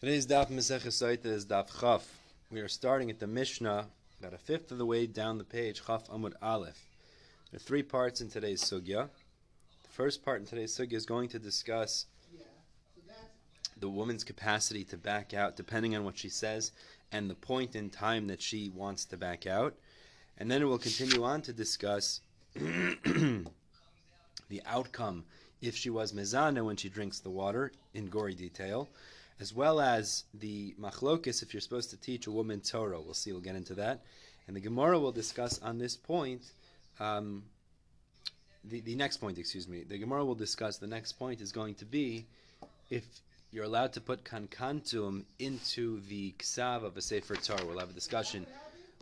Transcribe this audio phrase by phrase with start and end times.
[0.00, 2.06] Today's daf Maseches is daf Chaf.
[2.52, 3.86] We are starting at the Mishnah,
[4.20, 6.86] about a fifth of the way down the page, Chaf Amud Aleph.
[7.50, 9.08] There are three parts in today's sugya.
[9.82, 12.06] The first part in today's sugya is going to discuss
[13.80, 16.70] the woman's capacity to back out, depending on what she says,
[17.10, 19.74] and the point in time that she wants to back out.
[20.38, 22.20] And then it will continue on to discuss
[22.54, 23.42] the
[24.64, 25.24] outcome
[25.60, 28.88] if she was mezana when she drinks the water in gory detail
[29.40, 33.00] as well as the machlokis if you're supposed to teach a woman Torah.
[33.00, 34.00] We'll see, we'll get into that.
[34.46, 36.42] And the Gemara will discuss on this point,
[36.98, 37.44] um,
[38.64, 39.84] the, the next point, excuse me.
[39.84, 42.26] The Gemara will discuss, the next point is going to be
[42.90, 43.04] if
[43.50, 47.64] you're allowed to put kankantum into the ksav of a Sefer Torah.
[47.64, 48.46] We'll have a discussion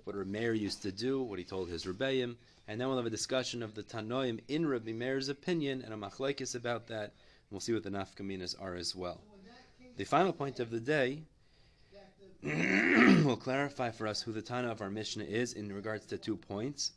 [0.04, 2.36] what Rameir used to do, what he told his Rebbeim,
[2.68, 5.96] and then we'll have a discussion of the Tanoim in Rabbi Meir's opinion and a
[5.96, 7.12] machlekes about that.
[7.50, 9.20] We'll see what the nafkaminas are as well.
[9.96, 11.22] The final point of the day
[13.24, 16.36] will clarify for us who the Tana of our Mishnah is in regards to two
[16.36, 16.92] points.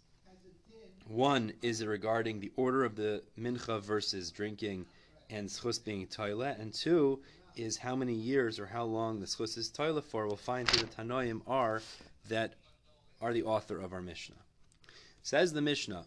[1.07, 4.85] One is regarding the order of the mincha versus drinking
[5.29, 7.19] and schus being toilet, and two
[7.55, 10.27] is how many years or how long the schus is toilet for.
[10.27, 11.81] We'll find who the Tanoim are
[12.27, 12.53] that
[13.21, 14.35] are the author of our Mishnah.
[15.23, 16.05] Says the Mishnah,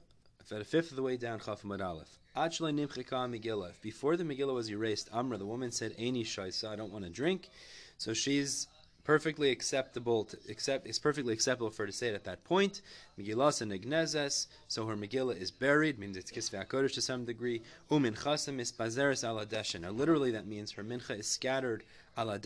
[0.51, 2.19] at a fifth of the way down, Chaf Aleph.
[2.35, 7.11] Before the Megillah was erased, Amra, the woman said, Aini Shaisa, I don't want to
[7.11, 7.51] drink.
[7.99, 8.69] So she's
[9.05, 12.81] perfectly acceptable to accept it's perfectly acceptable for her to say it at that point.
[13.21, 17.61] Megillah and Ignezes, so her Megillah is buried, means it's Kisvei HaKodesh to some degree.
[17.91, 19.47] Umin Chasam is Pazeres ala
[19.79, 21.85] Now literally that means her mincha is scattered
[22.17, 22.41] ala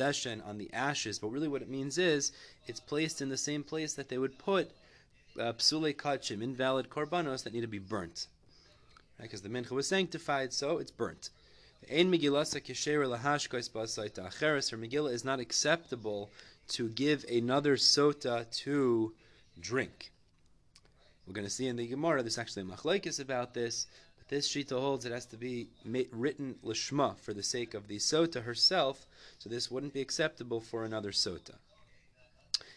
[0.45, 2.33] on the ashes, but really what it means is
[2.67, 4.73] it's placed in the same place that they would put
[5.39, 8.27] uh, psule kachim, invalid korbanos that need to be burnt
[9.21, 11.31] because the mincha was sanctified, so it's burnt.
[11.83, 13.03] The Ein Megillasa Kesher
[14.79, 16.31] Megillah is not acceptable
[16.69, 19.15] to give another sota to
[19.61, 20.11] drink.
[21.27, 24.49] We're going to see in the Gemara, there's actually a machlaikis about this, but this
[24.49, 29.07] Shita holds it has to be written lishma for the sake of the sota herself,
[29.39, 31.55] so this wouldn't be acceptable for another sota.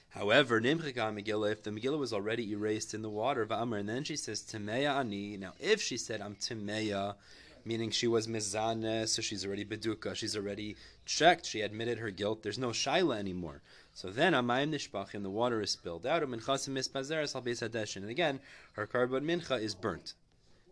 [0.10, 3.88] However, Nimchika Megillah, if the Megillah was already erased in the water of Amr, and
[3.88, 5.38] then she says Timeya Ani.
[5.38, 7.16] Now, if she said I'm Timeya,
[7.64, 10.76] meaning she was mizane, so she's already beduka, she's already
[11.06, 12.42] checked, she admitted her guilt.
[12.42, 13.62] There's no shaila anymore.
[13.94, 16.24] So then amayim nishpachim, the water is spilled out.
[16.24, 18.40] Minchasim mispazeres al and again
[18.74, 20.16] her carbon mincha is burnt.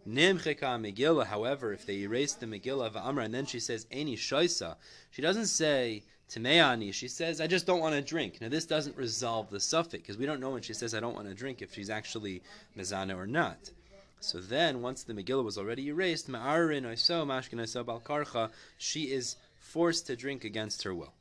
[0.07, 4.15] Nimcheka Megillah, however, if they erase the Megillah of Amr and then she says Any
[4.15, 4.77] Shaisa,
[5.11, 8.41] she doesn't say Tameani, she says, I just don't want to drink.
[8.41, 11.15] Now, this doesn't resolve the suffix because we don't know when she says, I don't
[11.15, 12.41] want to drink, if she's actually
[12.77, 13.71] mezana or not.
[14.19, 19.37] So then, once the Megillah was already erased, Ma'arin Oiso, Mashkin Oiso Balkarcha, she is
[19.59, 21.13] forced to drink against her will.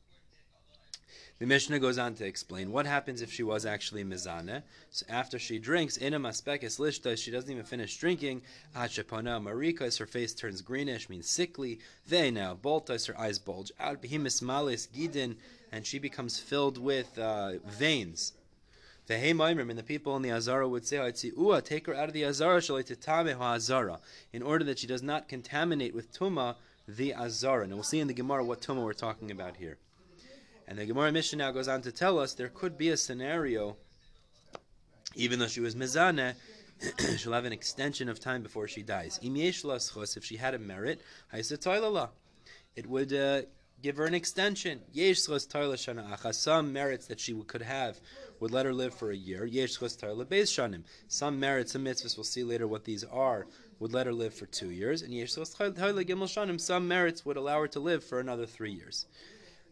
[1.38, 4.62] The Mishnah goes on to explain what happens if she was actually mizane.
[4.88, 8.40] So after she drinks, in a maspekes lishta, she doesn't even finish drinking.
[8.74, 11.78] Hachapana marikas, her face turns greenish, means sickly.
[12.08, 14.00] They now boltas, her eyes bulge out.
[14.00, 15.36] Behemis malis gidin,
[15.70, 18.32] and she becomes filled with uh, veins.
[19.06, 22.14] The Heimaimrim and the people in the Azara would say, Ua, take her out of
[22.14, 24.00] the Azara, Azara,
[24.32, 26.56] in order that she does not contaminate with Tuma
[26.88, 27.64] the Azara.
[27.64, 29.76] And we'll see in the Gemara what Tuma we're talking about here.
[30.68, 33.76] And the Gemara Mishnah now goes on to tell us there could be a scenario,
[35.14, 36.34] even though she was mezane,
[37.16, 39.18] she'll have an extension of time before she dies.
[39.22, 41.00] If she had a merit,
[41.32, 43.42] it would uh,
[43.82, 44.80] give her an extension.
[46.32, 48.00] Some merits that she could have
[48.40, 49.48] would let her live for a year.
[51.08, 53.46] Some merits, some mitzvahs, we'll see later what these are,
[53.78, 55.02] would let her live for two years.
[55.02, 55.14] And
[56.60, 59.06] some merits would allow her to live for another three years.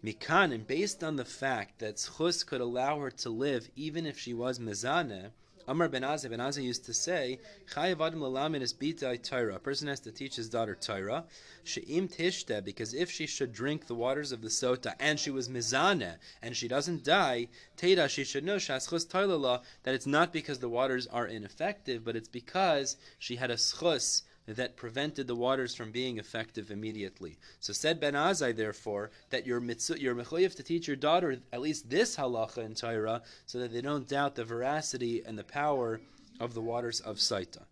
[0.04, 4.18] Mikan, and based on the fact that Schus could allow her to live even if
[4.18, 5.30] she was Mezaneh,
[5.66, 7.40] Amar ben Azai, ben Azai used to say,
[7.72, 9.54] Chayav adam lalamin is bitai Torah.
[9.54, 11.24] A person has to teach his daughter Torah.
[11.62, 15.48] She'im tishte, because if she should drink the waters of the sota and she was
[15.48, 20.58] mizane and she doesn't die, Teda, she should know shaschus Torah that it's not because
[20.58, 25.74] the waters are ineffective, but it's because she had a schus that prevented the waters
[25.74, 27.38] from being effective immediately.
[27.60, 31.88] So said Ben Azai, therefore, that you're, mitzu, you're to teach your daughter at least
[31.88, 36.00] this halacha in Torah, so that they don't doubt the veracity and the power
[36.40, 37.62] of the waters of Saita.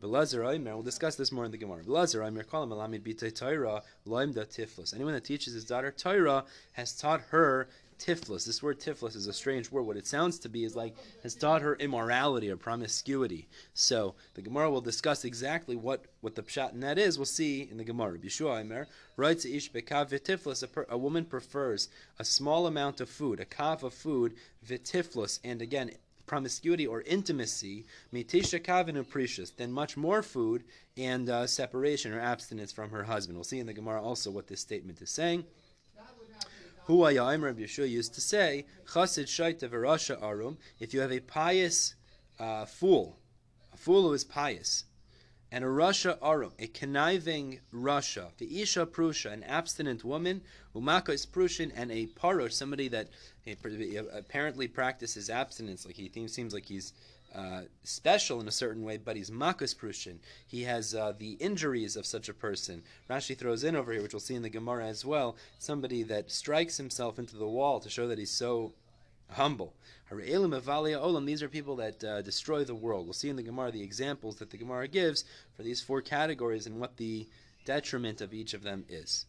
[0.00, 1.84] We'll discuss this more in the Gemara.
[1.84, 2.06] Anyone
[5.14, 7.68] that teaches his daughter Torah has taught her
[8.02, 8.44] tiflis.
[8.44, 9.82] This word tiflis is a strange word.
[9.82, 13.46] What it sounds to be is like has taught her immorality or promiscuity.
[13.74, 17.18] So the Gemara will discuss exactly what, what the pshat in that is.
[17.18, 18.18] We'll see in the Gemara.
[18.18, 20.62] Yeshua Aimer writes ish bekav v'tiflis.
[20.62, 21.88] A, a woman prefers
[22.18, 24.34] a small amount of food, a kav of food,
[24.66, 25.92] v'tiflis, and again
[26.26, 30.64] promiscuity or intimacy, mitisha kavin precious, then much more food
[30.96, 33.36] and uh, separation or abstinence from her husband.
[33.36, 35.44] We'll see in the Gemara also what this statement is saying.
[36.88, 41.94] Huayim Rabbi Yeshua used to say, Chasid shaita v'rasha arum, if you have a pious
[42.40, 43.18] uh, fool,
[43.72, 44.84] a fool who is pious,
[45.52, 50.40] and a Rasha Arum, a conniving Rasha, the Isha Prusha, an abstinent woman,
[50.74, 53.10] Umaka is Prushin, and a Parosh, somebody that
[54.14, 56.94] apparently practices abstinence, like he seems like he's
[57.34, 60.18] uh, special in a certain way, but he's makus prushin.
[60.46, 62.82] He has uh, the injuries of such a person.
[63.08, 66.30] Rashi throws in over here, which we'll see in the Gemara as well, somebody that
[66.30, 68.72] strikes himself into the wall to show that he's so
[69.30, 69.74] humble.
[70.10, 73.06] These are people that uh, destroy the world.
[73.06, 75.24] We'll see in the Gemara the examples that the Gemara gives
[75.56, 77.26] for these four categories and what the
[77.64, 79.24] detriment of each of them is.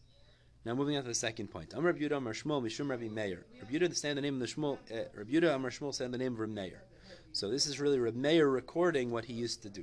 [0.64, 1.74] Now moving on to the second point.
[1.74, 3.44] Amr Yudah Amr Shmuel Mishum Rabbi Meir.
[3.60, 4.78] Rabbi Yudah stand the name of the Shmuel.
[4.90, 6.82] Uh, Rabbi Yudah Amr Shmuel said the name of Rabbi Meir.
[7.34, 9.82] So this is really Rabbi Meir recording what he used to do.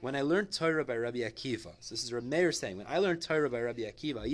[0.00, 3.20] When I learned Torah by Rabbi Akiva, so this is Rabbi saying, when I learned
[3.20, 4.22] Torah by Rabbi Akiva.
[4.22, 4.24] I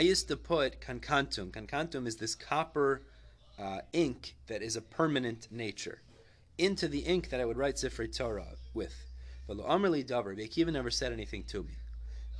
[0.00, 1.50] used to put kankantum.
[1.50, 3.02] Kankantum is this copper
[3.58, 6.00] uh, ink that is a permanent nature
[6.58, 8.94] into the ink that I would write Sifrei Torah with.
[9.48, 11.72] But lo Amrli Davar, Akiva never said anything to me.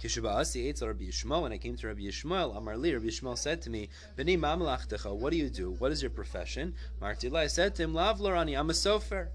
[0.03, 3.71] Kishabasi Eitzel Rabbi Yishmael, when I came to Rabbi Yishmael, Amarli, Rabbi Yishmael said to
[3.71, 5.73] me, B'ni mamlachtecha, what do you do?
[5.79, 6.75] What is your profession?
[7.01, 9.29] Martila, I said to him, Lav Lorani, I'm a sofer.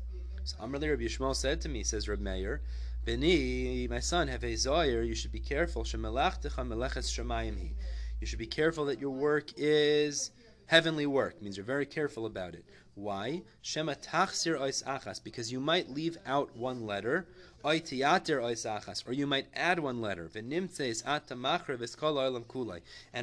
[0.43, 2.61] So Amarli, Rabbi Yishmael said to me, says Rabbi Meir,
[3.07, 7.71] B'ni, my son, have a zoyer, you should be careful, shemelachtecha meleches shemayim.
[8.19, 10.31] You should be careful that your work is
[10.65, 11.41] heavenly work.
[11.41, 12.65] Means you're very careful about it.
[12.99, 13.43] Why?
[13.61, 17.29] Shema tachsir ois achas, because you might leave out one letter,
[17.63, 20.53] oitiatir ois achas, or you might add one letter, and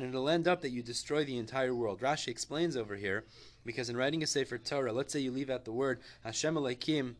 [0.04, 2.00] it'll end up that you destroy the entire world.
[2.00, 3.24] Rashi explains over here,
[3.66, 7.16] because in writing a Sefer Torah, let's say you leave out the word Hashem Alekim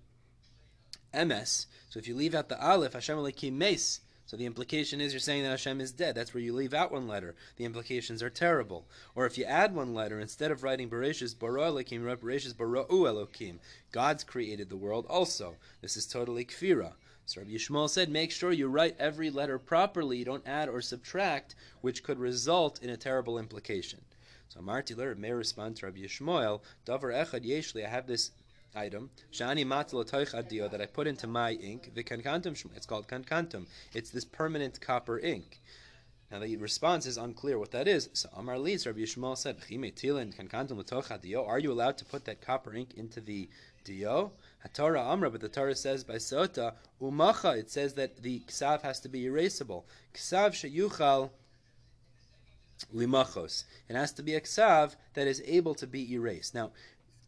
[1.13, 5.13] Emes, so if you leave out the Aleph, Hashem Alekim Mes, so the implication is
[5.13, 6.17] you're saying that Hashem is dead.
[6.17, 7.37] That's where you leave out one letter.
[7.57, 8.85] The implications are terrible.
[9.15, 12.53] Or if you add one letter, instead of writing Bereshis bara Elokim, you write Bereshis
[12.53, 13.59] bara'u.
[13.93, 15.55] God's created the world also.
[15.81, 16.95] This is totally kfira.
[17.25, 20.19] So Rabbi Yishmael said, make sure you write every letter properly.
[20.19, 24.01] You don't add or subtract, which could result in a terrible implication.
[24.49, 28.31] So Marti Ler may respond to Rabbi Yishmael, Davar Echad Yeshli, I have this
[28.77, 29.65] item, Shani
[30.35, 33.67] Adio, that I put into my ink, the kankantum, it's called kankantum.
[33.95, 35.61] It's this permanent copper ink.
[36.31, 38.11] Now the response is unclear what that is.
[38.13, 39.59] So Amar Liz, Rabbi Yishmael said,
[41.47, 43.49] Are you allowed to put that copper ink into the
[43.85, 44.33] dio?
[44.73, 49.01] Torah Amra, but the Torah says by Sota, Umacha, it says that the ksav has
[49.01, 49.85] to be erasable.
[50.13, 51.31] Ksav sheyuchal
[52.95, 53.65] limachos.
[53.89, 56.55] It has to be a ksav that is able to be erased.
[56.55, 56.73] Now,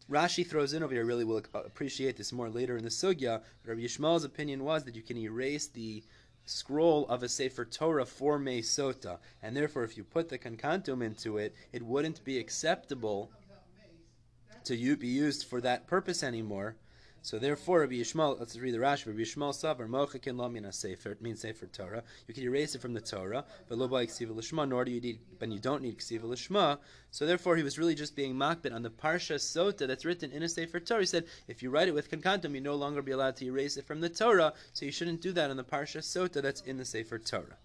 [0.09, 3.43] Rashi throws in over here, I really will appreciate this more later in the Sugya.
[3.63, 6.03] Rabbi Yishmael's opinion was that you can erase the
[6.45, 11.03] scroll of a Sefer Torah for me Sota, and therefore if you put the Kankantum
[11.03, 13.29] into it, it wouldn't be acceptable
[14.63, 16.75] to be used for that purpose anymore.
[17.21, 19.07] So therefore, Rabbi Yishmael, let's read the Rashi.
[19.07, 21.11] Rabbi Yishmael Savar Mochakin Lamina Sefer.
[21.11, 22.03] It means Sefer Torah.
[22.27, 24.67] You can erase it from the Torah, but lo by Lishma.
[24.67, 26.79] Nor do you need, but you don't need Ksiva Lishma.
[27.11, 30.43] So therefore, he was really just being makbid on the Parsha Sota that's written in
[30.43, 31.01] a Sefer Torah.
[31.01, 33.77] He said, if you write it with Kankantum, you no longer be allowed to erase
[33.77, 34.53] it from the Torah.
[34.73, 37.57] So you shouldn't do that on the Parsha Sota that's in the Sefer Torah.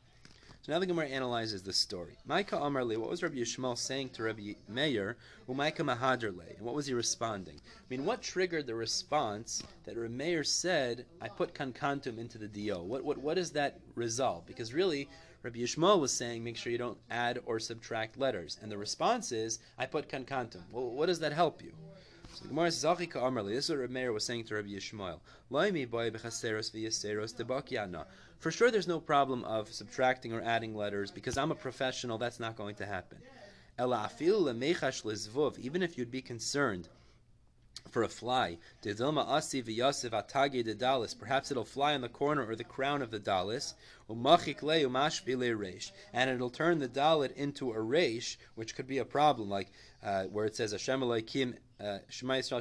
[0.65, 2.17] So now the Gemara analyzes this story.
[2.27, 5.19] Maika Amarli, what was Rabbi Yishmael saying to Rabbi Meir?
[5.47, 7.61] Umaika Mahaderle, and what was he responding?
[7.67, 12.49] I mean, what triggered the response that Rabbi Meir said, I put kankantum into the
[12.49, 12.83] dio?
[12.83, 14.47] What, what, what does that resolve?
[14.47, 15.07] Because really,
[15.43, 18.59] Rabbi Yishmael was saying, make sure you don't add or subtract letters.
[18.63, 20.63] And the response is, I put kankantum.
[20.73, 21.75] Well, what does that help you?
[22.35, 25.21] So Gemara says, this is what Rabbi Meir was saying to Rabbi Yishmael.
[25.53, 28.05] Loimi boy bechaseros v'yaseros.
[28.41, 32.19] For sure, there's no problem of subtracting or adding letters because I'm a professional.
[32.19, 33.19] That's not going to happen.
[33.79, 34.63] Even
[35.83, 36.89] if you'd be concerned
[37.91, 39.55] for a fly, perhaps
[41.51, 43.75] it'll fly on the corner or the crown of the dalis,
[46.13, 49.71] and it'll turn the dalit into a reish, which could be a problem, like
[50.03, 51.55] uh, where it says Hashem Elohim
[52.09, 52.57] Shema so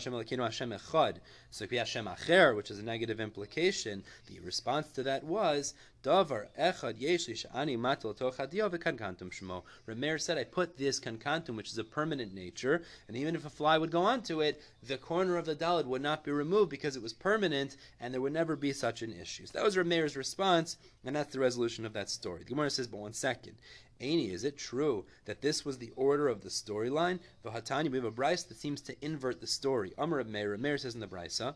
[1.65, 4.03] Acher, which is a negative implication.
[4.27, 10.20] The response to that was Davar Echad Shani Shmo.
[10.20, 13.77] Said, I put this kankantum, which is a permanent nature, and even if a fly
[13.77, 17.03] would go onto it, the corner of the dalid would not be removed because it
[17.03, 19.46] was permanent, and there would never be such an issue.
[19.46, 22.39] So that was Rameir's response, and that's the resolution of that story.
[22.39, 23.56] The Gemara says, but one second.
[24.03, 27.19] Aini, is it true that this was the order of the storyline?
[27.45, 29.93] V'hatani, we have a brisa that seems to invert the story.
[29.98, 31.55] Amar Meir, Meir says in the brisa,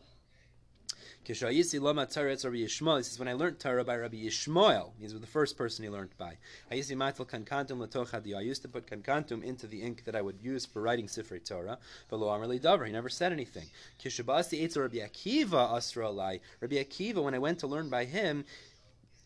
[1.24, 6.16] he says, when I learned Torah by Rabbi Yishmael, he's the first person he learned
[6.16, 6.38] by.
[6.70, 11.44] I used to put kankantum into the ink that I would use for writing Sifrei
[11.44, 11.76] Torah,
[12.08, 13.68] but lo amrli davar, he never said anything.
[14.02, 18.46] Rabbi Akiva Rabbi Akiva, when I went to learn by him,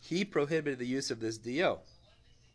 [0.00, 1.82] he prohibited the use of this dio.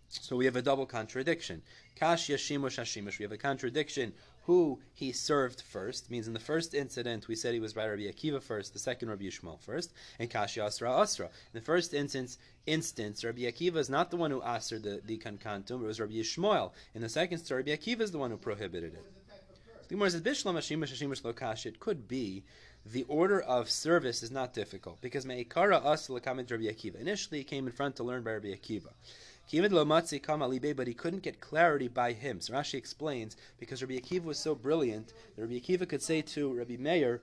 [0.09, 1.61] So we have a double contradiction.
[1.95, 3.19] Kash yashimush hashimush.
[3.19, 4.13] We have a contradiction.
[4.45, 8.03] Who he served first means in the first incident we said he was by Rabbi
[8.03, 11.25] Akiva first, the second Rabbi Yishmael first, and Kashi Asra Asra.
[11.25, 15.17] In the first instance, instance Rabbi Akiva is not the one who asked the the
[15.17, 16.71] kankantum, it was Rabbi Yishmael.
[16.95, 19.05] In the second story, Rabbi Akiva is the one who prohibited it.
[19.89, 20.55] The Bishlam
[21.21, 21.65] Lokash.
[21.65, 22.43] It could be
[22.85, 27.01] the order of service is not difficult because Meikara As Lakamid Rabbi Akiva.
[27.01, 28.91] Initially, he came in front to learn by Rabbi Akiva
[29.49, 32.41] but he couldn't get clarity by him.
[32.41, 36.53] So Rashi explains because Rabbi Akiva was so brilliant that Rabbi Akiva could say to
[36.53, 37.21] Rabbi Meir,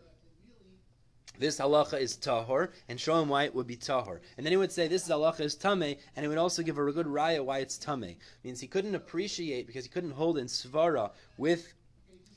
[1.38, 4.20] this halacha is tahor, and show him why it would be tahor.
[4.36, 6.78] And then he would say, this is halacha is tame, and he would also give
[6.78, 8.16] a good raya why it's tame.
[8.44, 11.74] Means he couldn't appreciate, because he couldn't hold in svara with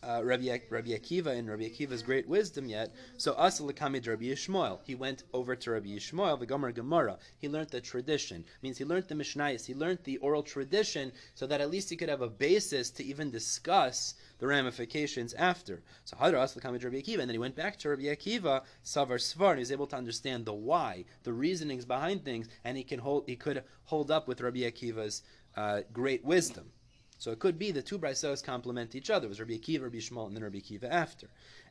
[0.03, 2.93] uh, Rabbi, Rabbi Akiva and Rabbi Akiva's great wisdom yet.
[3.17, 4.79] So Asal Kamid Rabbi Yishmael.
[4.83, 7.17] He went over to Rabbi Yishmael, the Gomer Gemara.
[7.37, 8.45] He learned the tradition.
[8.61, 9.65] Means he learned the Mishnayos.
[9.65, 13.03] He learned the oral tradition so that at least he could have a basis to
[13.03, 15.81] even discuss the ramifications after.
[16.05, 19.49] So Hadar Kamid Rabbi Akiva, and then he went back to Rabbi Akiva, Savar Svar,
[19.49, 22.99] and he was able to understand the why, the reasonings behind things, and he can
[22.99, 25.23] hold he could hold up with Rabbi Akiva's
[25.55, 26.71] uh, great wisdom.
[27.17, 29.25] So it could be the two braisos complement each other.
[29.25, 31.27] It was Rabbi Akiva, Rabbi Shmuel, and then Rabbi Akiva after.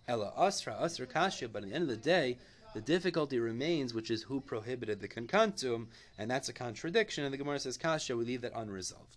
[0.09, 2.39] Ella Asra, Asra Kashya, but at the end of the day,
[2.75, 5.87] the difficulty remains, which is who prohibited the kankantum,
[6.19, 9.17] and that's a contradiction, and the Gemara says Kashya, we leave that unresolved.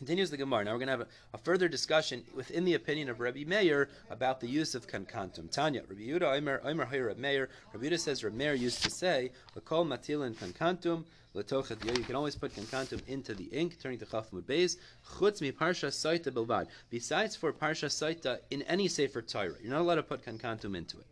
[0.00, 0.64] Continues the Gemara.
[0.64, 3.90] Now we're going to have a, a, further discussion within the opinion of Rabbi Meir
[4.08, 5.50] about the use of kankantum.
[5.50, 7.50] Tanya, Rabbi Yehuda, Omer, Omer, Rabbi Meir.
[7.74, 11.04] Rabbi Yehuda says Rabbi Meir used to say, "L'kol matilin kankantum."
[11.34, 14.78] You can always put kankantum into the ink, turning to chafmud beis.
[15.06, 16.68] Chutz mi parsha saita bilvad.
[16.88, 20.98] Besides for parsha saita in any sefer Torah, you're not allowed to put kankantum into
[20.98, 21.06] it.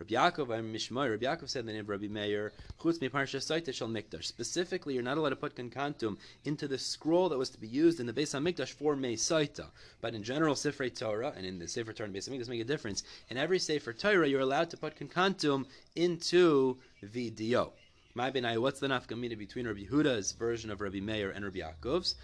[0.00, 3.88] Rabbi Yaakov and Mishmar, Rabbi Yaakov said the name of Rabbi Meir, Chutz saita shel
[3.88, 4.24] mikdash.
[4.24, 6.16] Specifically, you're not allowed to put kankantum
[6.46, 9.66] into the scroll that was to be used in the Beis Hamikdash for Mei Saita.
[10.00, 12.64] But in general, Sefer Torah and in the Sefer Torah and Beis Hamikdash make a
[12.64, 13.02] difference.
[13.28, 17.74] In every Sefer Torah, you're allowed to put kankantum into the dio.
[18.14, 22.14] My benai, what's the nafkamina between Rabbi Yehuda's version of Rabbi Meir and Rabbi Yaakov's?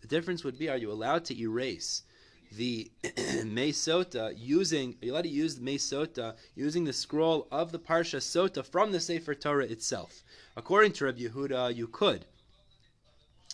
[0.00, 2.02] The difference would be: Are you allowed to erase
[2.52, 4.96] the Mesota using?
[5.02, 8.92] Are you allowed to use the Mesota using the scroll of the Parsha Sota from
[8.92, 10.22] the Sefer Torah itself?
[10.56, 12.24] According to Rabbi Yehuda, you could.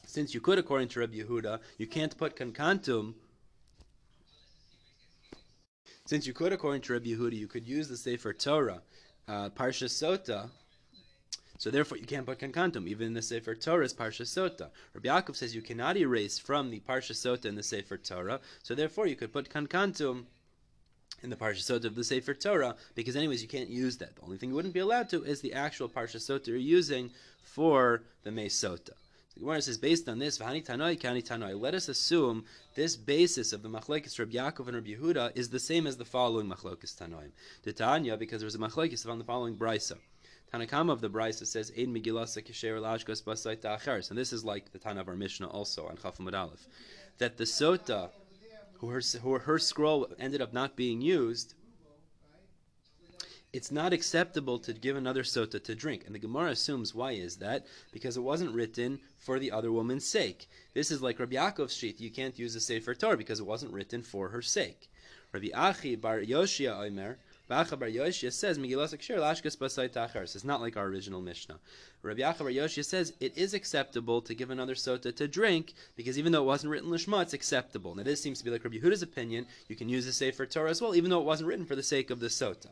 [0.06, 3.14] Since you could, according to Rabbi Yehuda, you can't put kankantum
[6.06, 8.80] since you could, according to Rabbi Yehuda, you could use the Sefer Torah
[9.26, 10.48] uh, Parsha Sota.
[11.58, 14.70] So therefore, you can't put kankantum even in the Sefer Torah's Parsha Sota.
[14.94, 18.40] Rabbi Yaakov says you cannot erase from the Parsha Sota in the Sefer Torah.
[18.62, 20.25] So therefore, you could put kankantum
[21.22, 24.16] in the Parsha Sota of the Sefer Torah because, anyways, you can't use that.
[24.16, 27.10] The only thing you wouldn't be allowed to is the actual Parsha Sota you're using
[27.42, 28.90] for the Sota.
[29.36, 33.52] The Gemara says, based on this, V'hani Tanoi, Kani Tanoi, let us assume this basis
[33.52, 36.96] of the Machlokes Rabbi Yaakov and Rabbi Yehuda is the same as the following Machlokes
[36.96, 37.32] Tanoim.
[37.62, 39.98] The Tanya, because there was a Machlokes on the following Brisa.
[40.52, 44.10] Tanakama of the Brisa says, Ein Megillasa Kisher Lashkas Basait Ta'acheres.
[44.10, 46.66] And this is like the Tana of our Mishnah also on Chafamud Aleph.
[47.18, 48.10] That the Sota,
[48.74, 51.54] who her, who her scroll ended up not being used,
[53.56, 56.02] it's not acceptable to give another sota to drink.
[56.04, 57.66] And the Gemara assumes why is that?
[57.90, 60.46] Because it wasn't written for the other woman's sake.
[60.74, 61.98] This is like Rabbi Yaakov's sheet.
[61.98, 64.90] You can't use the Sefer Torah because it wasn't written for her sake.
[65.32, 70.22] Rabbi Achi bar Yoshia Omer, Bacha bar Yoshia says, Megillas Akshir Lashkas Basai Tachar.
[70.22, 71.60] It's not like our original Mishnah.
[72.02, 76.18] Rabbi Acha bar Yoshia says, it is acceptable to give another sota to drink because
[76.18, 77.94] even though it wasn't written Lishma, it's acceptable.
[77.94, 79.46] Now this seems to be like Rabbi Huda's opinion.
[79.68, 81.84] You can use the Sefer Torah as well, even though it wasn't written for the
[81.84, 82.70] sake of the sota.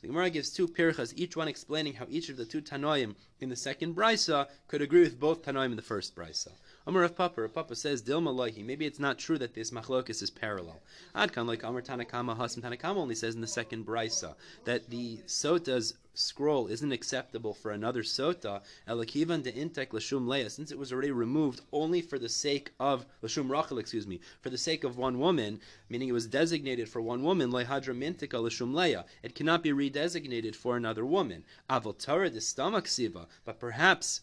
[0.00, 3.48] The Gemara gives two pirchas, each one explaining how each of the two Tanoim in
[3.50, 6.52] the second brisa could agree with both Tanoim in the first brisa.
[6.88, 10.22] Amar of Papa, Rav Papa says, Dilma Lohi, maybe it's not true that this machlokas
[10.22, 10.80] is parallel.
[11.16, 15.94] Adkan, like Amar Tanakama, Hasim Tanakama only says in the second brisa that the sota's
[16.14, 21.10] scroll isn't acceptable for another sota, elakivan de intek lashum leia, since it was already
[21.10, 25.18] removed only for the sake of lashum rachel, excuse me, for the sake of one
[25.18, 29.02] woman, meaning it was designated for one woman, lehadra mintika lashum leia.
[29.24, 31.42] It cannot be redesignated for another woman.
[31.68, 34.20] Avol Torah de stomach siva, but perhaps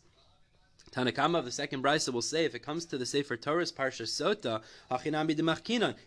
[0.93, 4.03] Tanakama of the second brisa will say, if it comes to the Sefer Torah's Parsha
[4.03, 4.61] Sota,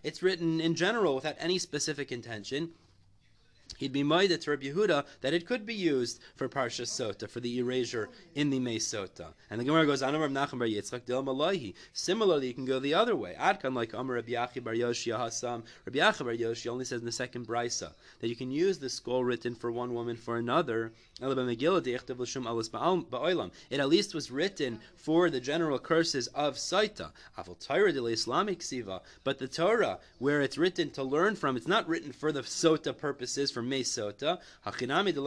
[0.04, 2.70] it's written in general without any specific intention
[3.78, 7.40] he'd be made to Rabbi Yehuda that it could be used for Parsha Sota, for
[7.40, 9.28] the erasure in the Sota.
[9.50, 11.74] And the Gemara goes, Anam Nachem Bar Yitzchak Del Malahi.
[11.92, 13.34] Similarly, you can go the other way.
[13.38, 15.62] Adkan like Amar Rabbi Yachi Bar Yoshi Hasam.
[15.84, 18.88] Rabbi Yachi Bar Yoshi only says in the second brisa that you can use the
[18.88, 20.92] scroll written for one woman for another.
[21.18, 21.30] It
[23.80, 27.10] at least was written for the general curses of Saita.
[29.24, 32.94] But the Torah, where it's written to learn from, it's not written for the Sota
[32.94, 33.80] purposes, for delay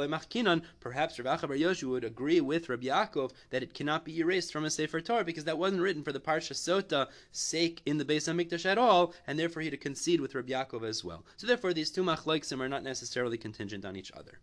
[0.08, 0.62] machkinan.
[0.80, 4.66] Perhaps Rav Bar Yoshu would agree with Rabbi Yaakov that it cannot be erased from
[4.66, 8.32] a Sefer Torah because that wasn't written for the Parsha Sota sake in the Beis
[8.32, 11.26] Hamikdash at all, and therefore he'd concede with Rabbi Yaakov as well.
[11.38, 14.38] So therefore, these two machloksim are not necessarily contingent on each other.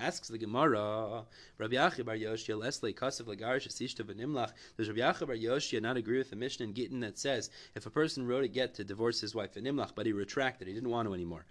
[0.00, 1.26] Asks the Gemara,
[1.58, 4.54] Rabbi Yachi Bar Yoshia, Leslie Kasav Lagarish Asishta Benimlach.
[4.78, 7.84] Does Rabbi Yachi Bar Yoshia not agree with the Mishnah in Gittin that says if
[7.84, 10.72] a person wrote a get to divorce his wife in Nimlach, but he retracted, he
[10.72, 11.44] didn't want to anymore?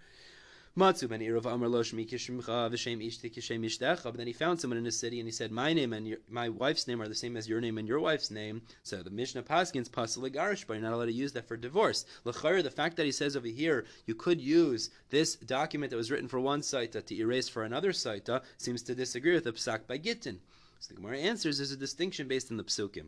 [0.78, 4.04] Matzu ben Irav Amar Lo Shmi Kishimcha V'Shem Ishti Kishem Ishtecha.
[4.04, 6.18] But then he found someone in the city and he said, My name and your,
[6.28, 8.62] my wife's name are the same as your name and your wife's name.
[8.84, 12.06] So the Mishnah Paskins Pasal Garish, but you're not allowed to use that for divorce.
[12.22, 16.28] The fact that he says over here, you could use this document that was written
[16.28, 19.98] for one site to erase for another site, seems to disagree with the Psak by
[19.98, 20.38] Gittin.
[20.78, 23.06] So the Gemara answers there's a distinction based on the Psukim.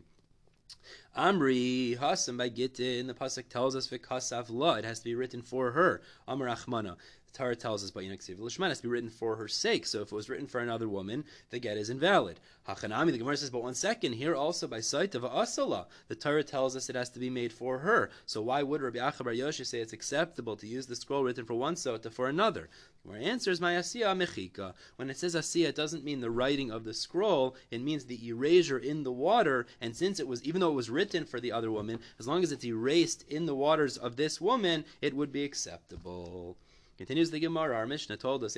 [1.15, 4.73] Amri Hasam by Gittin, the pasuk tells us v'kasav la.
[4.73, 6.01] It has to be written for her.
[6.27, 6.97] Amar Achmana.
[7.33, 9.87] Torah tells us Yineksiv Lishman has to be written for her sake.
[9.87, 12.39] So if it was written for another woman, the get is invalid.
[12.67, 16.43] Hachanami, the Gemara says, but one second, here also by sight of Asala, the Torah
[16.43, 18.11] tells us it has to be made for her.
[18.27, 21.55] So why would Rabbi Achabar Yoshi say it's acceptable to use the scroll written for
[21.55, 22.69] one sota for another?
[23.09, 24.75] Our answer is my asiya mechika.
[24.95, 27.55] When it says asiya, it doesn't mean the writing of the scroll.
[27.69, 29.65] It means the erasure in the water.
[29.81, 32.43] And since it was, even though it was written for the other woman, as long
[32.43, 36.57] as it's erased in the waters of this woman, it would be acceptable.
[36.97, 38.55] Continues the Gemara, our Mishnah told us,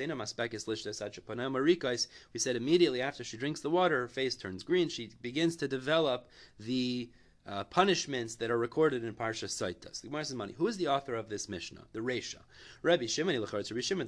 [2.32, 5.66] we said immediately after she drinks the water, her face turns green, she begins to
[5.68, 7.08] develop the
[7.46, 10.00] uh, punishments that are recorded in Parsha Saitas.
[10.00, 10.54] The Gemara says, "Money.
[10.58, 11.84] Who is the author of this Mishnah?
[11.92, 12.40] The Resha,
[12.82, 14.06] Rabbi Shimon Rabbi Shimon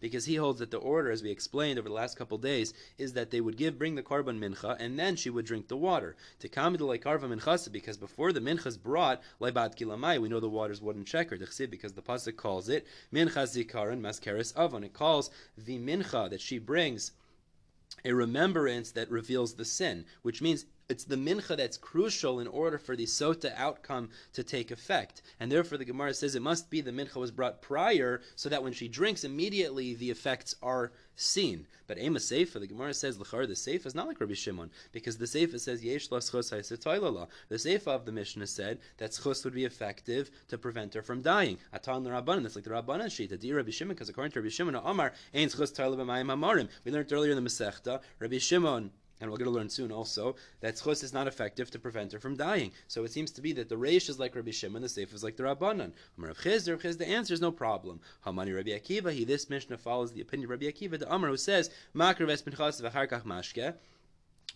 [0.00, 3.14] because he holds that the order, as we explained over the last couple days, is
[3.14, 6.16] that they would give bring the korban mincha and then she would drink the water.
[6.40, 11.38] To minchas, because before the mincha is brought, kilamai, we know the water's wooden checker.
[11.38, 14.84] Because the pasuk calls it mincha zikaron maskeres avon.
[14.84, 17.12] It calls the mincha that she brings
[18.04, 22.76] a remembrance that reveals the sin, which means it's the mincha that's crucial in order
[22.76, 25.22] for the sota outcome to take effect.
[25.38, 28.62] And therefore, the Gemara says it must be the mincha was brought prior, so that
[28.62, 31.66] when she drinks, immediately the effects are seen.
[31.86, 35.18] But Ema Seifa, the Gemara says, L'char, the Seifa is not like Rabbi Shimon, because
[35.18, 40.30] the Seifa says, Yesh The Seifa of the Mishnah said that schos would be effective
[40.48, 41.58] to prevent her from dying.
[41.72, 44.74] Atan Rabbanan, that's like the Rabbanan Shita, Di Rabbi Shimon, because according to Rabbi Shimon,
[44.74, 45.70] Amar, Ein schos.
[46.84, 50.34] We learned earlier in the Masechta, Rabbi Shimon and we're going to learn soon also
[50.60, 52.72] that schus is not effective to prevent her from dying.
[52.88, 55.22] So it seems to be that the reish is like Rabbi Shimon, the seif is
[55.22, 55.92] like the Rabbanan.
[56.16, 58.00] Rav Chizr, Chiz, the answer is no problem.
[58.26, 61.36] Hamani Rabbi Akiva, he this Mishnah follows the opinion of Rabbi Akiva, the Amr who
[61.36, 61.70] says.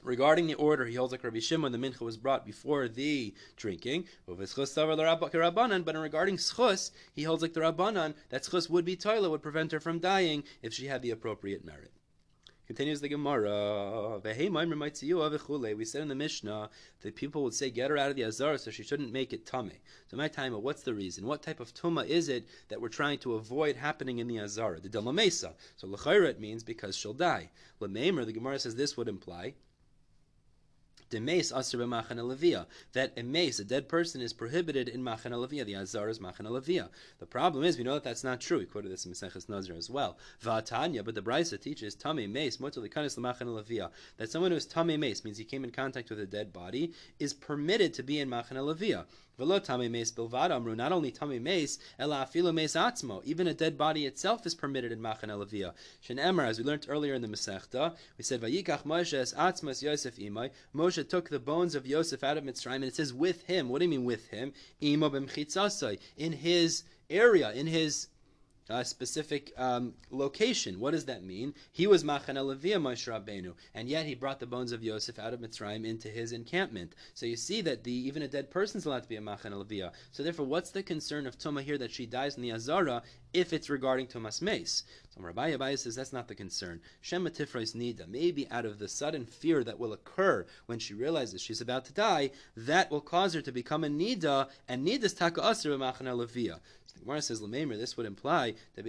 [0.03, 4.07] Regarding the order, he holds like Rabbi Shimon, the mincha was brought before the drinking.
[4.27, 9.43] But in regarding schus, he holds like the Rabbanan that schus would be toilet, would
[9.43, 11.93] prevent her from dying if she had the appropriate merit.
[12.67, 14.21] Continues the Gemara.
[14.25, 16.71] We said in the Mishnah
[17.03, 19.45] that people would say, get her out of the Azar, so she shouldn't make it
[19.45, 19.73] tame.
[20.07, 21.27] So my time, what's the reason?
[21.27, 24.81] What type of tuma is it that we're trying to avoid happening in the Azara?
[24.81, 25.53] The Delamesa.
[25.77, 27.51] So L'chaira means because she'll die.
[27.81, 29.55] L'meimer, the Gemara says this would imply
[32.93, 35.65] that a mace, a dead person, is prohibited in Machana Levia.
[35.65, 36.89] The Azar is Machana Levia.
[37.19, 38.59] The problem is, we know that that's not true.
[38.59, 40.19] We quoted this in Maseches Nazir as well.
[40.43, 44.99] Vatanya, but the Brisa teaches Tame Mace, Motalikanis Machana Levia, that someone who is Tame
[45.01, 48.29] Mace, means he came in contact with a dead body, is permitted to be in
[48.29, 49.05] Machana Levia.
[49.37, 50.77] Velo tame mace bilvad amru.
[50.77, 53.25] Not only tame mace, ela mace atzmo.
[53.25, 55.73] Even a dead body itself is permitted in machan elavia.
[56.01, 60.17] Shen as we learned earlier in the Masechta, we said vayikach Moshe es atzmos Yosef
[60.17, 60.51] imay.
[60.75, 63.69] Moshe took the bones of Yosef out of Mitzrayim, and it says with him.
[63.69, 64.53] What do you mean with him?
[64.83, 65.13] Imo.
[66.17, 68.09] In his area, in his
[68.69, 70.81] a specific um, location.
[70.81, 71.55] What does that mean?
[71.71, 75.35] He was Machane Levia Moshe Rabbeinu, and yet he brought the bones of Yosef out
[75.35, 76.95] of Mitzrayim into his encampment.
[77.13, 79.53] So you see that the even a dead person is allowed to be a Machane
[79.53, 79.93] Levia.
[80.13, 83.03] So therefore, what's the concern of Tuma here that she dies in the Azara
[83.35, 84.85] if it's regarding Tumas Mace?
[85.11, 86.81] So Rabbi Abai says that's not the concern.
[87.01, 91.43] Shema Tifrais Nida, maybe out of the sudden fear that will occur when she realizes
[91.43, 95.41] she's about to die, that will cause her to become a Nida, and Nida's Taka
[95.41, 96.61] Asr Machane Levia.
[96.95, 98.85] The Gemara says, Lamemer, this would imply that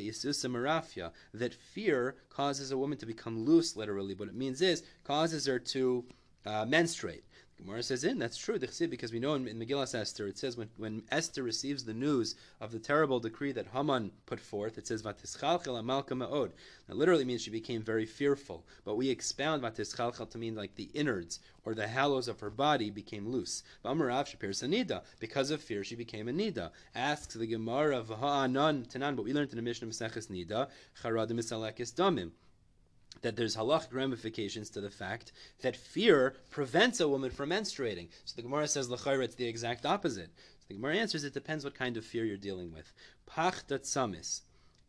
[0.50, 4.14] marafia, that fear causes a woman to become loose, literally.
[4.14, 6.06] What it means is, causes her to
[6.46, 7.24] uh, menstruate.
[7.58, 10.70] Gemara says in that's true because we know in, in Megillah Esther it says when,
[10.76, 15.02] when Esther receives the news of the terrible decree that Haman put forth it says
[15.02, 16.52] vatischalchel amalka ma'od.
[16.88, 20.90] That literally means she became very fearful, but we expound vatischalchel to mean like the
[20.94, 23.64] innards or the hallows of her body became loose.
[23.86, 26.72] V'amarav shapir sanida because of fear she became a nida.
[26.94, 30.68] Asks the Gemara of ha'anan tanan, but we learned in the Mishnah Maseches Nida
[31.02, 32.32] charadim damim
[33.22, 38.10] that there's halachic ramifications to the fact that fear prevents a woman from menstruating.
[38.26, 40.30] So the Gemara says l'chayr it's the exact opposite.
[40.60, 42.92] So the Gemara answers it depends what kind of fear you're dealing with.
[43.26, 44.42] Pach samis,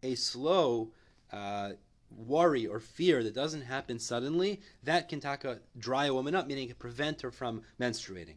[0.03, 0.93] a slow
[1.33, 1.71] uh,
[2.11, 6.69] worry or fear that doesn't happen suddenly, that can taka dry a woman up, meaning
[6.69, 8.37] it prevent her from menstruating.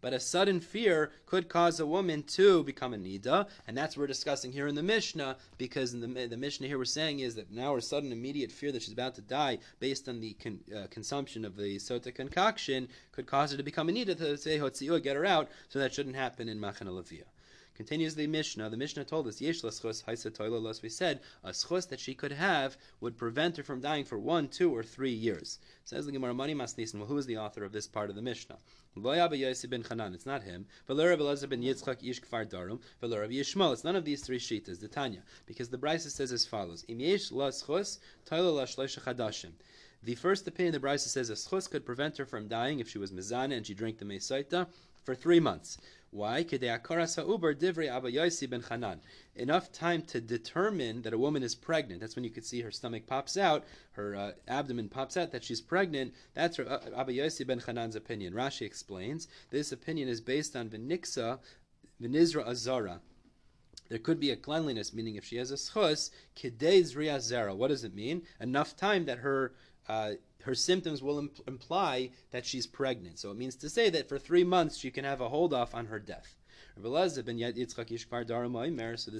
[0.00, 4.02] But a sudden fear could cause a woman to become a nida, and that's what
[4.02, 7.34] we're discussing here in the Mishnah, because in the, the Mishnah here we're saying is
[7.34, 10.60] that now her sudden immediate fear that she's about to die based on the con,
[10.76, 14.58] uh, consumption of the sota concoction could cause her to become a nida to say
[14.58, 16.86] hotziu, get her out, so that shouldn't happen in Machan
[17.80, 18.68] Continues the Mishnah.
[18.68, 22.76] The Mishnah told us, Yesh laschos haisa We said a schos that she could have
[23.00, 25.58] would prevent her from dying for one, two, or three years.
[25.86, 26.96] Says the Gemara Mani Masnisin.
[26.96, 28.58] Well, who is the author of this part of the Mishnah?
[28.94, 30.66] It's not him.
[30.90, 30.98] It's
[33.84, 34.80] none of these three shitas.
[34.80, 36.84] The Tanya, because the Brisa says as follows.
[40.02, 42.98] The first opinion, the Brisa says a schus could prevent her from dying if she
[42.98, 44.66] was mizana and she drank the mesaita
[45.02, 45.78] for three months.
[46.12, 46.44] Why?
[49.36, 52.00] Enough time to determine that a woman is pregnant.
[52.00, 55.44] That's when you could see her stomach pops out, her uh, abdomen pops out, that
[55.44, 56.12] she's pregnant.
[56.34, 58.34] That's uh, Abba Yossi ben Chanan's opinion.
[58.34, 61.38] Rashi explains this opinion is based on Viniksa,
[62.02, 63.00] Vinizra Azara.
[63.88, 67.54] There could be a cleanliness, meaning if she has a schus, kidei zera.
[67.54, 68.22] What does it mean?
[68.40, 69.52] Enough time that her
[69.88, 73.18] uh, her symptoms will imp- imply that she's pregnant.
[73.18, 75.74] So it means to say that for three months she can have a hold off
[75.74, 76.36] on her death.
[76.76, 77.70] So the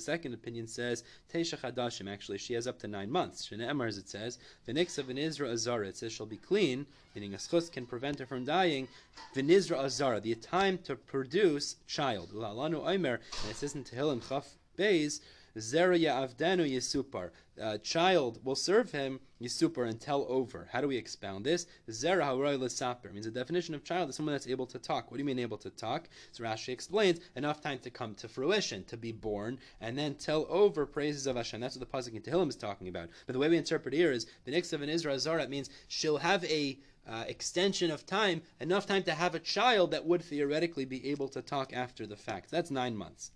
[0.00, 2.08] second opinion says Teisha.
[2.08, 3.48] Actually, she has up to nine months.
[3.48, 5.88] Shneemar, as it says, V'niksa v'nizra azara.
[5.88, 8.88] It says she'll be clean, meaning a schus can prevent her from dying.
[9.34, 12.30] V'nizra azara, the time to produce child.
[12.32, 15.20] And it says in Tehillim Chaf Beis
[15.60, 17.30] Zera Ya'avdenu Yisupar.
[17.58, 20.68] A child will serve him Yisupar and tell over.
[20.72, 21.66] How do we expound this?
[21.88, 25.10] Zera Haroy L'Saper means the definition of child is someone that's able to talk.
[25.10, 26.08] What do you mean able to talk?
[26.32, 30.46] So Rashi explains enough time to come to fruition, to be born, and then tell
[30.48, 31.60] over praises of Hashem.
[31.60, 33.10] That's what the pasuk in Tehillim is talking about.
[33.26, 36.18] But the way we interpret here is the next of an Israel Zara means she'll
[36.18, 40.84] have a uh, extension of time, enough time to have a child that would theoretically
[40.84, 42.50] be able to talk after the fact.
[42.50, 43.32] That's nine months.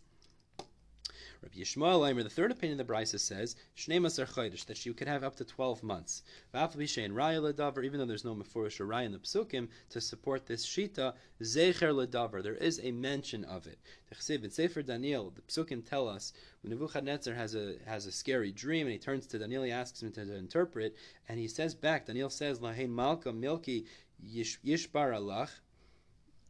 [1.44, 4.90] Rabbi Yishmael Eimer, the third opinion of the Brisa says, Shnei Masar Chodesh, that she
[4.94, 6.22] could have up to 12 months.
[6.54, 10.46] V'af Raya Ledavar, even though there's no Mefurish or Raya in the Psukim, to support
[10.46, 13.78] this Shita, Zecher Ledavar, there is a mention of it.
[14.10, 18.86] In Sefer Daniel, the Psukim tell us, when Nebuchadnezzar has a, has a scary dream,
[18.86, 20.96] and he turns to Daniel, he asks him to, to interpret,
[21.28, 23.84] and he says back, Daniel says, Lahain Malka Milki
[24.26, 25.50] Yishbar Allah.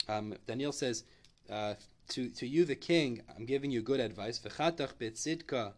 [0.06, 1.02] Um, Daniel says,
[1.50, 1.74] uh,
[2.08, 4.38] to, to you, the king, I'm giving you good advice.
[4.38, 5.72] V'chatach betzidka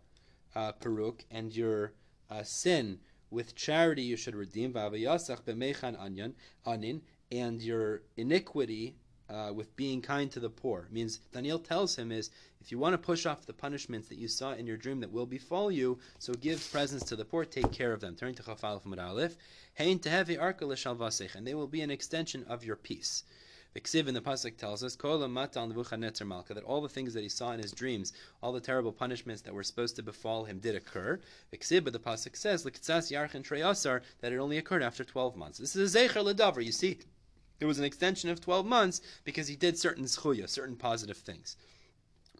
[0.55, 1.93] uh, peruk, and your
[2.31, 2.99] uh, sin
[3.31, 4.73] with charity you should redeem.
[4.73, 6.33] V'avayasach b'mechan anyan
[6.67, 8.97] anin, and your iniquity
[9.29, 10.89] uh, with being kind to the poor.
[10.91, 14.29] Means Daniel tells him is if you want to push off the punishments that you
[14.29, 17.73] saw in your dream that will befall you, so give presents to the poor, take
[17.73, 18.17] care of them.
[18.17, 19.37] Turning to Chafal from Aleph,
[19.79, 23.25] Hein tehevi arka and they will be an extension of your peace.
[23.77, 27.61] The Ksiv in the Pasuk tells us, that all the things that he saw in
[27.61, 31.21] his dreams, all the terrible punishments that were supposed to befall him did occur.
[31.51, 35.59] The Ksiv, but the Pasuk says, that it only occurred after 12 months.
[35.59, 36.65] This is a Zecher Ledavar.
[36.65, 37.01] You see,
[37.61, 41.59] it was an extension of 12 months because he did certain zchuya, certain positive things.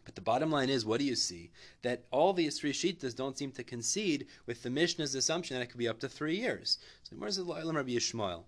[0.05, 1.51] But the bottom line is, what do you see?
[1.83, 5.77] That all three shitas don't seem to concede with the Mishnah's assumption that it could
[5.77, 6.79] be up to three years.
[7.03, 7.43] So where's the
[7.75, 8.45] Rabbi Yishmael?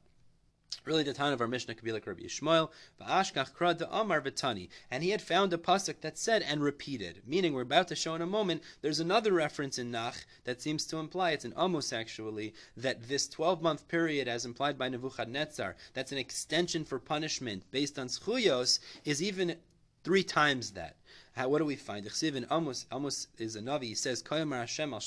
[0.85, 2.69] Really, the time of our Mishnah could be like Rabbi Yishmael,
[3.01, 7.53] v'ashkach kra Amar v'tani, and he had found a pasuk that said and repeated, meaning
[7.53, 8.63] we're about to show in a moment.
[8.81, 13.27] There's another reference in Nach that seems to imply it's an Amos actually that this
[13.27, 19.21] 12-month period, as implied by Nebuchadnezzar, that's an extension for punishment based on schuyos, is
[19.21, 19.57] even
[20.03, 20.95] three times that.
[21.33, 22.05] How, what do we find?
[22.21, 23.83] in Amos, Amos is a Navi.
[23.83, 24.99] He says, Hashem al.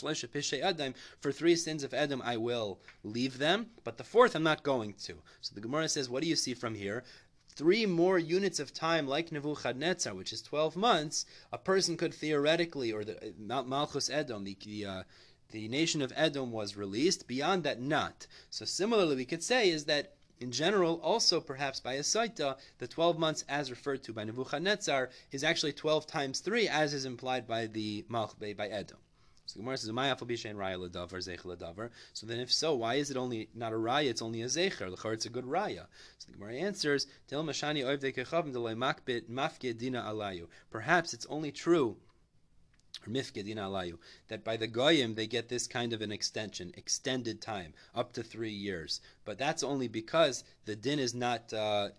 [1.21, 4.95] For three sins of Edom, I will leave them, but the fourth, I'm not going
[5.05, 5.15] to.
[5.41, 7.05] So the Gemara says, what do you see from here?
[7.55, 12.93] Three more units of time, like Nebuchadnezzar, which is 12 months, a person could theoretically,
[12.93, 15.03] or the Malchus Edom, the, the uh,
[15.51, 17.29] the nation of Edom was released.
[17.29, 18.27] Beyond that, not.
[18.49, 22.89] So similarly, we could say is that in general, also perhaps by a saita, the
[22.89, 27.47] 12 months as referred to by Nebuchadnezzar is actually 12 times 3 as is implied
[27.47, 28.99] by the Malchbe, by Edom.
[29.47, 33.77] So the Gemara says, raya So then, if so, why is it only not a
[33.77, 34.11] raya?
[34.11, 34.91] It's only a zecher.
[34.91, 35.87] L'chor, it's a good raya.
[36.19, 41.27] So the Gemara answers, "Tel mashani oivdei kechavim delay makbit mafke dina alayu." Perhaps it's
[41.27, 41.97] only true
[44.29, 48.23] that by the goyim they get this kind of an extension, extended time, up to
[48.23, 49.01] three years.
[49.25, 51.91] But that's only because the din is not uh,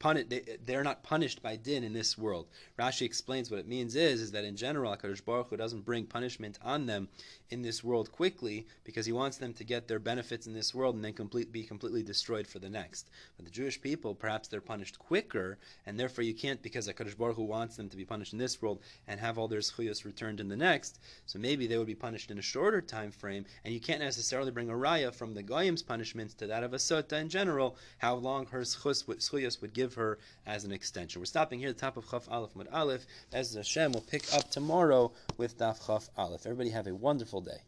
[0.00, 2.46] they, are not punished by din in this world.
[2.78, 6.06] Rashi explains what it means is, is that in general, HaKadosh Baruch Hu doesn't bring
[6.06, 7.08] punishment on them
[7.50, 10.94] in this world quickly because he wants them to get their benefits in this world
[10.94, 13.10] and then complete, be completely destroyed for the next.
[13.36, 17.36] But the Jewish people, perhaps they're punished quicker, and therefore you can't, because HaKadosh Baruch
[17.36, 20.40] Hu wants them to be punished in this world and have all their zchuyos returned
[20.40, 23.74] in the next, so maybe they would be punished in a shorter time frame, and
[23.74, 27.20] you can't necessarily bring a raya from the Goyim's punishments to that of a sota
[27.20, 31.20] in general, how long her zchuyos would give her as an extension.
[31.20, 33.06] We're stopping here at the top of Chaf Aleph Mud Aleph.
[33.32, 36.46] As Hashem will pick up tomorrow with Daf Chaf Aleph.
[36.46, 37.62] Everybody have a wonderful day.